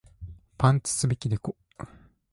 [0.57, 1.55] パンツ積み木猫